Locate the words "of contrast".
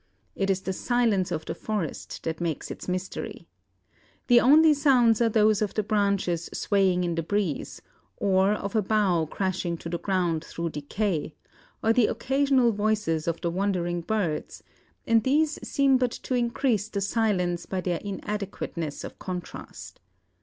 19.03-19.99